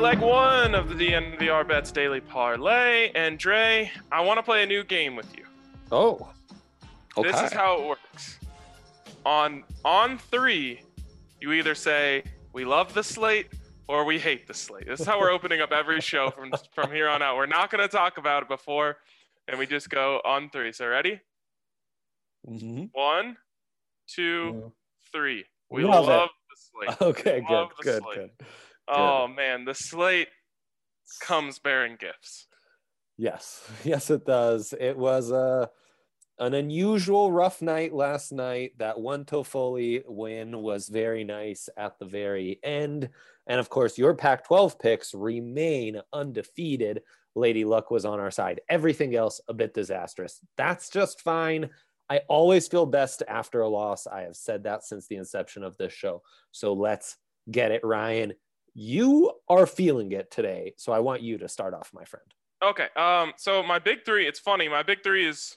[0.00, 3.10] right, leg one of the DNVR Bets Daily Parlay.
[3.14, 5.44] And Dre, I want to play a new game with you.
[5.92, 6.30] Oh.
[7.16, 7.30] Okay.
[7.30, 8.38] This is how it works.
[9.26, 10.80] On on three,
[11.40, 12.22] you either say
[12.52, 13.48] we love the slate
[13.88, 14.86] or we hate the slate.
[14.86, 17.36] This is how we're opening up every show from from here on out.
[17.36, 18.96] We're not going to talk about it before,
[19.48, 20.72] and we just go on three.
[20.72, 21.20] So ready?
[22.48, 22.84] Mm-hmm.
[22.92, 23.36] One,
[24.06, 24.72] two,
[25.12, 25.44] three.
[25.68, 27.00] We Love love, the slate.
[27.10, 28.16] Okay, good, Love the good, slate.
[28.16, 28.46] good.
[28.90, 30.28] Oh man, the slate
[31.20, 32.46] comes bearing gifts.
[33.16, 34.74] Yes, yes, it does.
[34.78, 35.70] It was a
[36.38, 38.72] an unusual rough night last night.
[38.78, 43.10] That one Toffoli win was very nice at the very end,
[43.46, 47.02] and of course, your Pac-12 picks remain undefeated.
[47.36, 48.60] Lady Luck was on our side.
[48.68, 50.40] Everything else a bit disastrous.
[50.56, 51.70] That's just fine.
[52.08, 54.08] I always feel best after a loss.
[54.08, 56.22] I have said that since the inception of this show.
[56.50, 57.16] So let's
[57.48, 58.32] get it, Ryan.
[58.74, 62.32] You are feeling it today, so I want you to start off, my friend.
[62.62, 62.88] Okay.
[62.96, 63.32] Um.
[63.36, 64.26] So my big three.
[64.26, 64.68] It's funny.
[64.68, 65.56] My big three is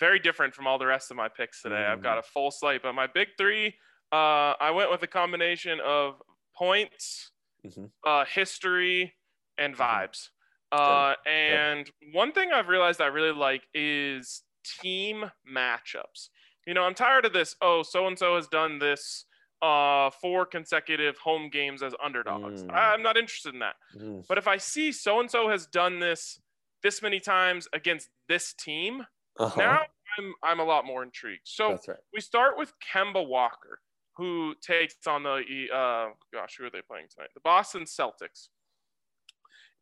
[0.00, 1.84] very different from all the rest of my picks today.
[1.86, 3.76] I've got a full slate, but my big three.
[4.12, 6.22] Uh, I went with a combination of
[6.56, 7.32] points,
[7.64, 7.92] Mhm.
[8.04, 9.14] uh, history,
[9.58, 10.30] and vibes.
[10.72, 16.30] Uh, and one thing I've realized I really like is team matchups.
[16.66, 17.56] You know, I'm tired of this.
[17.60, 19.26] Oh, so and so has done this
[19.62, 22.64] uh, four consecutive home games as underdogs.
[22.64, 22.72] Mm.
[22.74, 23.76] I'm not interested in that.
[23.96, 24.26] Mm.
[24.28, 26.40] But if I see so and so has done this
[26.82, 29.06] this many times against this team,
[29.38, 29.54] Uh-huh.
[29.60, 29.80] now
[30.18, 31.42] I'm I'm a lot more intrigued.
[31.44, 31.96] So right.
[32.12, 33.78] we start with Kemba Walker,
[34.16, 37.30] who takes on the uh, gosh, who are they playing tonight?
[37.34, 38.48] The Boston Celtics.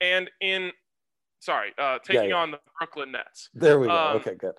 [0.01, 0.73] And in
[1.41, 2.37] sorry, uh, taking yeah.
[2.37, 3.49] on the Brooklyn Nets.
[3.55, 3.97] There we go.
[3.97, 4.55] Um, okay, good.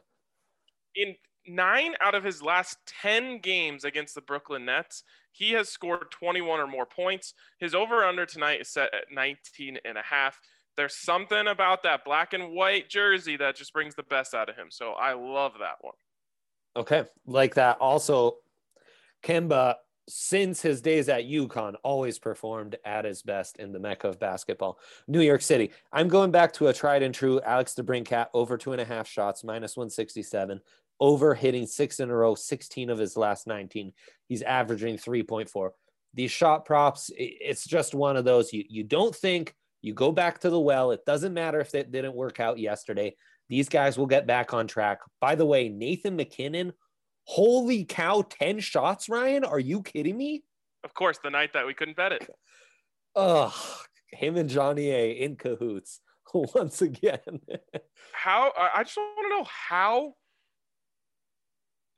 [0.96, 1.16] In
[1.48, 6.60] nine out of his last 10 games against the Brooklyn Nets, he has scored 21
[6.60, 7.34] or more points.
[7.60, 10.40] His over under tonight is set at 19 and a half.
[10.78, 14.56] There's something about that black and white jersey that just brings the best out of
[14.56, 14.68] him.
[14.70, 15.94] So I love that one.
[16.76, 17.78] Okay, like that.
[17.80, 18.38] Also,
[19.24, 19.76] Kemba,
[20.08, 24.80] since his days at UConn, always performed at his best in the mecca of basketball,
[25.08, 25.72] New York City.
[25.92, 29.08] I'm going back to a tried and true Alex DeBrincat over two and a half
[29.08, 30.62] shots, minus 167,
[31.02, 33.92] over hitting six in a row, 16 of his last 19.
[34.28, 35.72] He's averaging 3.4.
[36.14, 40.40] These shot props, it's just one of those you, you don't think, you go back
[40.42, 40.92] to the well.
[40.92, 43.16] It doesn't matter if it didn't work out yesterday.
[43.50, 45.00] These guys will get back on track.
[45.20, 46.72] By the way, Nathan MacKinnon,
[47.24, 49.44] holy cow, 10 shots, Ryan?
[49.44, 50.44] Are you kidding me?
[50.84, 52.30] Of course, the night that we couldn't bet it.
[53.16, 53.54] Ugh,
[54.12, 56.00] him and Johnny A in cahoots
[56.34, 57.42] once again.
[58.14, 60.14] How I I just want to know how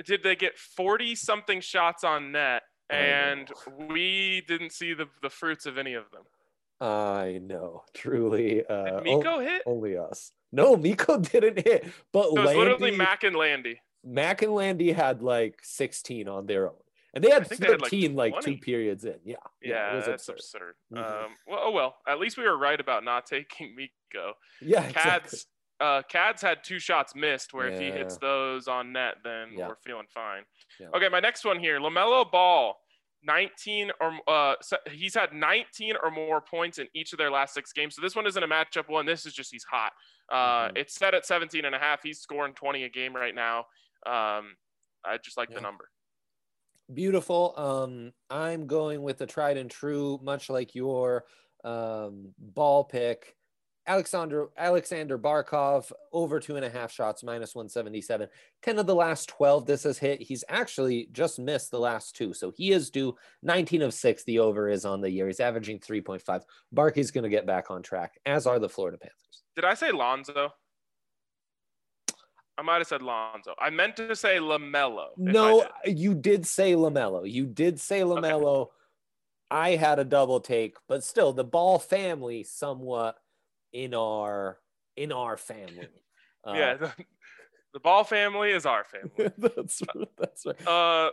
[0.06, 2.96] did they get 40 something shots on net know.
[2.98, 3.52] and
[3.90, 6.24] we didn't see the, the fruits of any of them.
[6.82, 8.66] I know, truly.
[8.66, 9.62] Uh, Did Mikko hit?
[9.66, 10.32] only us.
[10.52, 13.80] No, Mikko didn't hit, but was Landy, literally Mac and Landy.
[14.04, 16.76] Mac and Landy had like 16 on their own.
[17.16, 19.16] And they had think they had, like, 13 like, two periods in.
[19.24, 19.36] Yeah.
[19.62, 20.34] Yeah, was that's absurd.
[20.40, 20.76] absurd.
[20.94, 21.26] Mhm.
[21.26, 21.96] Um, well, oh well.
[22.08, 24.34] At least we were right about not taking Mikko.
[24.62, 24.84] Yeah.
[24.84, 25.40] exactly.
[25.84, 27.54] Cads, uh, Cads had two shots missed.
[27.54, 29.68] Where if he hits those on net, then Yeah.
[29.68, 30.44] we're feeling fine.
[30.80, 30.88] Yeah.
[30.94, 32.80] Okay, my next one here, LaMelo Ball,
[33.24, 34.56] 19 or uh,
[34.92, 37.96] he's had 19 or more points in each of their last six games.
[37.96, 39.06] So this one isn't a matchup one.
[39.06, 39.94] This is just he's hot.
[40.30, 40.78] Uh, Mhm.
[40.78, 42.04] It's set at 17 and a half.
[42.04, 43.60] He's scoring 20 a game right now.
[44.06, 44.58] Um,
[45.06, 45.56] I just like Yeah.
[45.56, 45.90] the number.
[46.94, 47.54] Beautiful.
[47.58, 51.26] Um, I'm going with the tried and true, much like your
[51.64, 53.38] um, ball pick.
[53.86, 58.28] Aleksander Aleksander Barkov over two and a half shots, minus 177.
[58.62, 60.22] 10 of the last 12 this has hit.
[60.22, 62.34] He's actually just missed the last two.
[62.34, 64.24] So he is due 19 of six.
[64.24, 65.28] The over is on the year.
[65.28, 66.44] He's averaging 3.5.
[66.72, 69.44] Barkey's going to get back on track, as are the Florida Panthers.
[69.56, 70.54] Did I say Lonzo?
[72.58, 73.56] I might have said Lonzo.
[73.60, 75.08] I meant to say LaMelo.
[75.18, 77.30] No, you did say LaMelo.
[77.30, 78.68] You did say LaMelo.
[79.50, 83.18] I had a double take, but still the ball family somewhat
[83.74, 84.60] in our
[84.96, 85.88] in our family.
[86.48, 86.74] Uh, yeah.
[86.76, 86.92] The,
[87.74, 88.84] the Ball family is our
[89.18, 89.32] family.
[89.38, 89.82] that's
[90.18, 90.68] that's right.
[90.68, 91.10] Uh,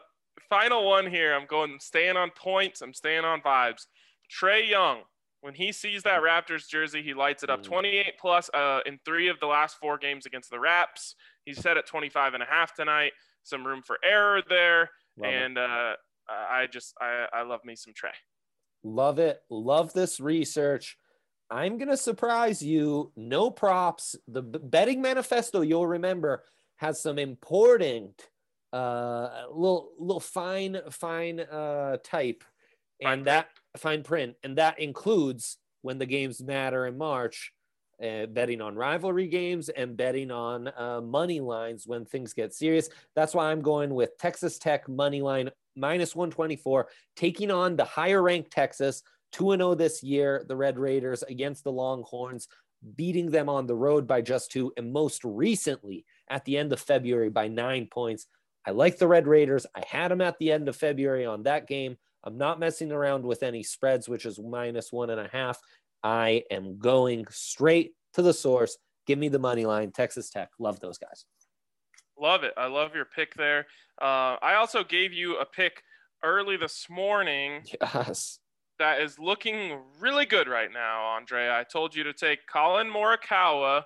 [0.48, 1.34] final one here.
[1.34, 2.82] I'm going staying on points.
[2.82, 3.86] I'm staying on vibes.
[4.30, 4.98] Trae Young,
[5.40, 7.60] when he sees that Raptors jersey, he lights it up.
[7.60, 7.64] Mm.
[7.64, 11.16] 28 plus uh, in three of the last four games against the Raps.
[11.44, 13.12] He's set at 25 and a half tonight.
[13.42, 15.94] Some room for error there, Love and uh,
[16.28, 18.10] I just I, I love me some Trae.
[18.84, 19.40] Love it.
[19.50, 20.96] Love this research.
[21.50, 23.12] I'm going to surprise you.
[23.16, 24.16] No props.
[24.28, 26.44] The betting manifesto, you'll remember,
[26.76, 28.28] has some important,
[28.72, 32.44] uh, little, little fine, fine uh, type.
[33.02, 34.36] Fine and that fine print.
[34.44, 37.52] And that includes when the games matter in March,
[38.02, 42.88] uh, betting on rivalry games and betting on uh, money lines when things get serious.
[43.14, 48.22] That's why I'm going with Texas Tech money line minus 124, taking on the higher
[48.22, 52.48] ranked Texas, 2 0 this year, the Red Raiders against the Longhorns,
[52.96, 56.80] beating them on the road by just two, and most recently at the end of
[56.80, 58.26] February by nine points.
[58.66, 59.66] I like the Red Raiders.
[59.74, 61.96] I had them at the end of February on that game.
[62.24, 65.58] I'm not messing around with any spreads, which is minus one and a half.
[66.02, 68.76] I am going straight to the source.
[69.06, 69.92] Give me the money line.
[69.92, 70.50] Texas Tech.
[70.58, 71.24] Love those guys.
[72.18, 72.52] Love it.
[72.56, 73.66] I love your pick there.
[74.00, 75.82] Uh, I also gave you a pick
[76.22, 77.62] early this morning.
[77.80, 78.38] Yes.
[78.80, 81.50] That is looking really good right now, Andre.
[81.50, 83.82] I told you to take Collin Morikawa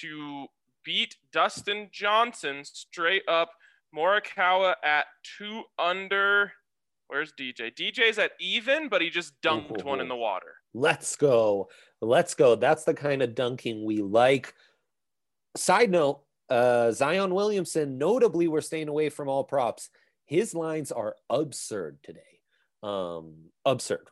[0.00, 0.46] to
[0.84, 3.52] beat Dustin Johnson straight up.
[3.96, 5.06] Morikawa at
[5.38, 6.50] two under.
[7.06, 7.72] Where's DJ?
[7.72, 9.84] DJ's at even, but he just dunked Ooh.
[9.84, 10.54] one in the water.
[10.74, 11.68] Let's go.
[12.00, 12.56] Let's go.
[12.56, 14.52] That's the kind of dunking we like.
[15.56, 19.90] Side note, uh, Zion Williamson, notably, we're staying away from all props.
[20.26, 22.40] His lines are absurd today.
[22.82, 24.08] Um, absurd.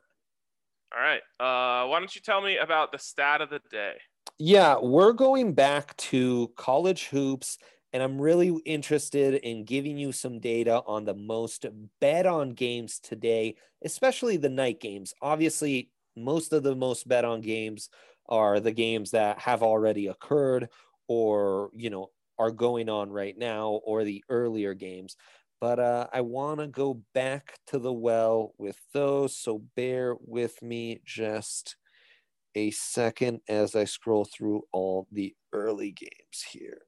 [0.94, 1.22] All right.
[1.40, 3.96] Uh, why don't you tell me about the stat of the day?
[4.38, 7.58] Yeah, we're going back to college hoops,
[7.92, 11.66] and I'm really interested in giving you some data on the most
[12.00, 15.14] bet on games today, especially the night games.
[15.22, 17.88] Obviously, most of the most bet on games
[18.26, 20.68] are the games that have already occurred
[21.08, 25.16] or you know are going on right now or the earlier games
[25.62, 30.60] but uh, i want to go back to the well with those so bear with
[30.60, 31.76] me just
[32.56, 36.82] a second as i scroll through all the early games here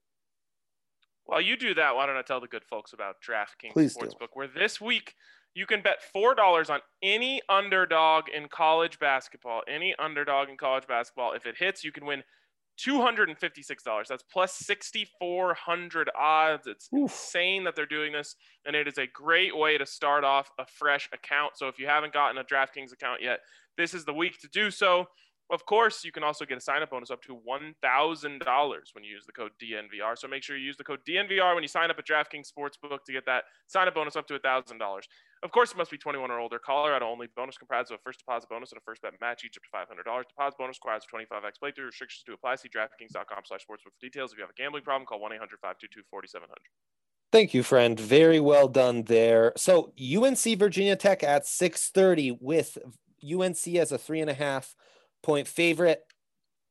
[1.25, 4.35] while you do that why don't i tell the good folks about draftkings sportsbook do.
[4.35, 5.15] where this week
[5.55, 9.63] you can bet $4 on any underdog in college basketball.
[9.69, 11.33] Any underdog in college basketball.
[11.33, 12.25] If it hits, you can win
[12.79, 14.07] $256.
[14.09, 16.67] That's plus 6,400 odds.
[16.67, 17.03] It's Oof.
[17.03, 18.37] insane that they're doing this.
[18.67, 21.57] And it is a great way to start off a fresh account.
[21.57, 23.41] So if you haven't gotten a DraftKings account yet,
[23.77, 25.07] this is the week to do so.
[25.51, 27.75] Of course, you can also get a sign up bonus up to $1,000
[28.95, 30.17] when you use the code DNVR.
[30.17, 33.05] So make sure you use the code DNVR when you sign up at DraftKings Sportsbook
[33.05, 35.01] to get that sign up bonus up to $1,000.
[35.45, 36.59] Of course, it must be 21 or older.
[36.59, 37.29] Colorado only.
[37.37, 39.95] Bonus comprised of a first deposit bonus and a first bet match, each up to
[39.95, 40.25] $500.
[40.27, 41.87] Deposit bonus requires a 25x playthrough.
[41.87, 42.55] Restrictions to apply.
[42.57, 44.33] See DraftKings.com slash sportsbook for details.
[44.33, 46.47] If you have a gambling problem, call 1-800-522-4700.
[47.31, 48.01] Thank you, friend.
[48.01, 49.53] Very well done there.
[49.57, 52.79] So UNC Virginia Tech at 630 with
[53.23, 54.75] UNC as a three and a half
[55.23, 56.05] point favorite.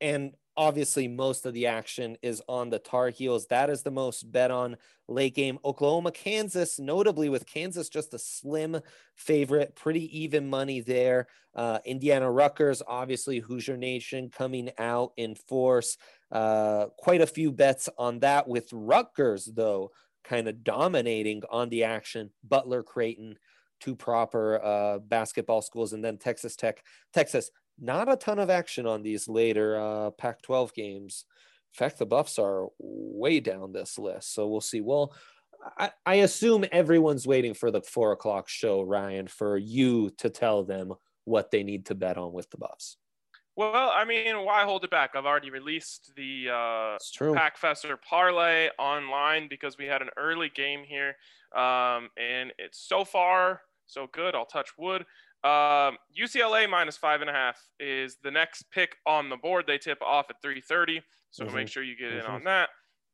[0.02, 3.48] And obviously, most of the action is on the Tar Heels.
[3.48, 4.78] That is the most bet on
[5.08, 5.60] late game.
[5.66, 8.80] Oklahoma, Kansas, notably with Kansas just a slim
[9.16, 11.28] favorite, pretty even money there.
[11.56, 15.98] Uh, Indiana Rutgers, obviously, Hoosier Nation coming out in force.
[16.32, 19.92] Uh, quite a few bets on that with Rutgers, though,
[20.24, 22.32] kind of dominating on the action.
[22.44, 23.38] Butler, Creighton
[23.84, 26.82] two proper uh, basketball schools, and then Texas Tech.
[27.14, 31.26] Texas not a ton of action on these later uh, Pac 12 games.
[31.74, 34.34] In fact, the Buffs are way down this list.
[34.34, 34.82] So we'll see.
[34.82, 35.14] Well,
[35.78, 40.64] I, I assume everyone's waiting for the four o'clock show, Ryan, for you to tell
[40.64, 40.94] them
[41.26, 42.98] what they need to bet on with the Buffs.
[43.56, 45.12] Well, I mean, why hold it back?
[45.16, 50.84] I've already released the uh, Pack Fester parlay online because we had an early game
[50.84, 51.16] here,
[51.56, 54.36] um, and it's so far so good.
[54.36, 55.06] I'll touch wood.
[55.44, 59.66] Um, UCLA minus five and a half is the next pick on the board.
[59.68, 61.56] They tip off at 3:30, so mm-hmm.
[61.56, 62.20] make sure you get mm-hmm.
[62.20, 62.70] in on that.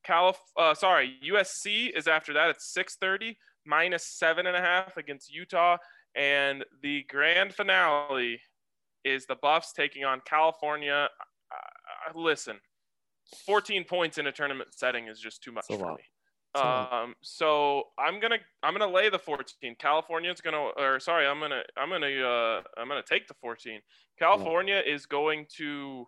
[0.05, 5.33] Calif- uh, sorry, USC is after that at 6:30, minus seven and a half against
[5.33, 5.77] Utah,
[6.15, 8.39] and the grand finale
[9.03, 11.09] is the Buffs taking on California.
[11.51, 12.59] Uh, listen,
[13.45, 16.03] 14 points in a tournament setting is just too much for me.
[16.55, 19.75] Um, so I'm gonna I'm gonna lay the 14.
[19.79, 23.79] California's gonna or sorry, I'm gonna I'm gonna uh I'm gonna take the 14.
[24.17, 24.93] California yeah.
[24.93, 26.07] is going to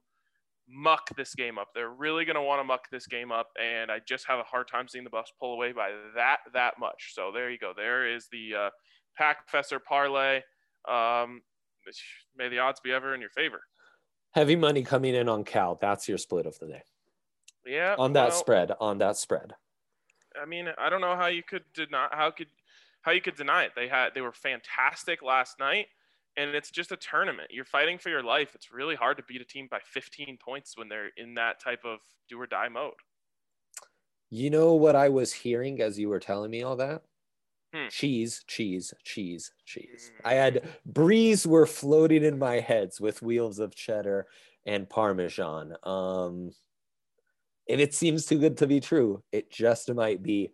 [0.68, 1.70] muck this game up.
[1.76, 4.68] They're really gonna want to muck this game up, and I just have a hard
[4.68, 7.12] time seeing the Buffs pull away by that that much.
[7.14, 7.74] So there you go.
[7.76, 8.70] There is the uh,
[9.18, 10.42] Pack Fester parlay.
[10.90, 11.42] Um,
[12.36, 13.62] may the odds be ever in your favor.
[14.32, 15.78] Heavy money coming in on Cal.
[15.80, 16.82] That's your split of the day.
[17.66, 17.96] Yeah.
[18.00, 18.72] On that well, spread.
[18.80, 19.54] On that spread.
[20.40, 22.48] I mean, I don't know how you could deny how could
[23.02, 23.72] how you could deny it.
[23.76, 25.88] They had they were fantastic last night,
[26.38, 27.50] and it's just a tournament.
[27.52, 28.56] You're fighting for your life.
[28.56, 31.84] It's really hard to beat a team by 15 points when they're in that type
[31.86, 32.94] of do or die mode.
[34.30, 37.04] You know what I was hearing as you were telling me all that?
[37.74, 37.88] Hmm.
[37.90, 40.12] Cheese, cheese, cheese, cheese.
[40.24, 44.28] I had breeze were floating in my heads with wheels of cheddar
[44.66, 45.76] and parmesan.
[45.84, 46.52] Um,
[47.72, 50.52] if it seems too good to be true, it just might be.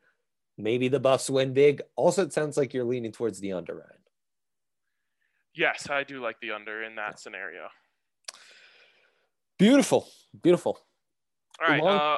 [0.59, 1.81] Maybe the Buffs win big.
[1.95, 3.91] Also, it sounds like you're leaning towards the under, Ryan.
[5.53, 7.67] Yes, I do like the under in that scenario.
[9.59, 10.07] Beautiful,
[10.43, 10.79] beautiful.
[11.61, 11.83] All right.
[11.83, 12.17] Long- Uh,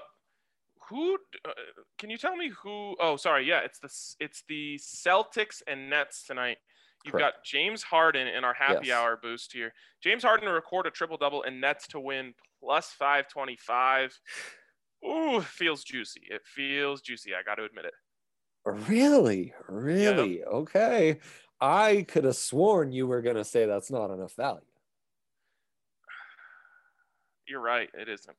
[0.89, 1.51] who uh,
[1.98, 2.96] can you tell me who?
[3.00, 3.46] Oh, sorry.
[3.48, 6.58] Yeah, it's the it's the Celtics and Nets tonight.
[7.06, 7.36] You've Correct.
[7.38, 8.98] got James Harden in our happy Yes.
[8.98, 9.74] hour boost here.
[10.01, 14.18] James Harden to record a triple double and Nets to win plus five twenty five.
[15.06, 16.22] Ooh, feels juicy.
[16.29, 17.32] It feels juicy.
[17.34, 17.94] I got to admit it.
[18.65, 21.20] Really, really, okay.
[21.62, 24.62] I could have sworn you were gonna say that's not enough value.
[27.48, 27.89] You're right.
[27.94, 28.38] It isn't.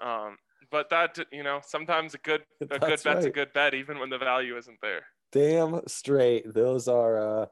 [0.00, 0.36] Um,
[0.70, 3.98] but that you know, sometimes a good a good That's bet's a good bet, even
[3.98, 5.06] when the value isn't there.
[5.30, 6.52] Damn straight.
[6.52, 7.46] Those are uh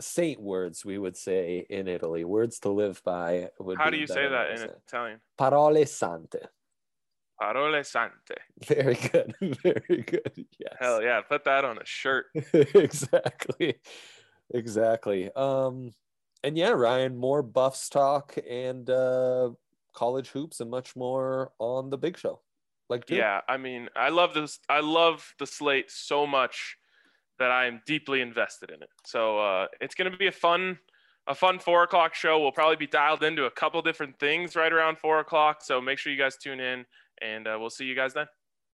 [0.00, 2.24] saint words we would say in Italy.
[2.24, 4.80] Words to live by How do you say that in it.
[4.86, 5.20] Italian?
[5.38, 6.40] Parole sante.
[7.44, 8.36] Parole sante.
[8.66, 9.34] Very good.
[9.62, 10.46] Very good.
[10.58, 10.76] Yes.
[10.80, 12.26] Hell yeah, put that on a shirt.
[12.52, 13.74] exactly.
[14.52, 15.30] Exactly.
[15.34, 15.92] Um
[16.42, 19.50] and yeah, Ryan, more buffs talk and uh
[19.94, 22.40] college hoops and much more on the big show.
[22.88, 24.58] Like dude, Yeah, I mean, I love this.
[24.68, 26.76] I love the slate so much
[27.38, 28.90] that I am deeply invested in it.
[29.04, 30.78] So uh, it's going to be a fun,
[31.26, 32.38] a fun four o'clock show.
[32.38, 35.62] We'll probably be dialed into a couple different things right around four o'clock.
[35.62, 36.84] So make sure you guys tune in,
[37.20, 38.26] and uh, we'll see you guys then.